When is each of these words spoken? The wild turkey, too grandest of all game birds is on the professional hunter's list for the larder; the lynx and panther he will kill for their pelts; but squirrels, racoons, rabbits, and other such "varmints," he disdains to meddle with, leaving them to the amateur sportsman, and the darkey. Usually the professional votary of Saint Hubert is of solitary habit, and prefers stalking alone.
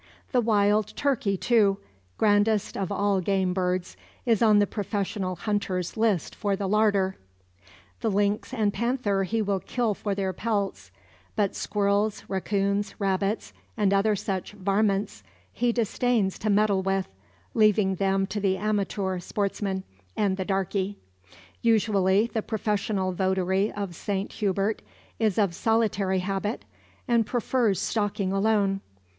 The 0.31 0.41
wild 0.41 0.95
turkey, 0.95 1.37
too 1.37 1.77
grandest 2.17 2.75
of 2.75 2.91
all 2.91 3.21
game 3.21 3.53
birds 3.53 3.95
is 4.25 4.41
on 4.41 4.57
the 4.57 4.65
professional 4.65 5.35
hunter's 5.35 5.95
list 5.95 6.33
for 6.33 6.55
the 6.55 6.67
larder; 6.67 7.17
the 7.99 8.09
lynx 8.09 8.51
and 8.51 8.73
panther 8.73 9.25
he 9.25 9.43
will 9.43 9.59
kill 9.59 9.93
for 9.93 10.15
their 10.15 10.33
pelts; 10.33 10.89
but 11.35 11.55
squirrels, 11.55 12.23
racoons, 12.27 12.95
rabbits, 12.97 13.53
and 13.77 13.93
other 13.93 14.15
such 14.15 14.53
"varmints," 14.53 15.21
he 15.53 15.71
disdains 15.71 16.39
to 16.39 16.49
meddle 16.49 16.81
with, 16.81 17.07
leaving 17.53 17.93
them 17.93 18.25
to 18.25 18.39
the 18.39 18.57
amateur 18.57 19.19
sportsman, 19.19 19.83
and 20.17 20.35
the 20.35 20.45
darkey. 20.45 20.95
Usually 21.61 22.25
the 22.25 22.41
professional 22.41 23.11
votary 23.11 23.71
of 23.73 23.93
Saint 23.93 24.33
Hubert 24.33 24.81
is 25.19 25.37
of 25.37 25.53
solitary 25.53 26.21
habit, 26.21 26.65
and 27.07 27.23
prefers 27.23 27.79
stalking 27.79 28.31
alone. 28.33 28.81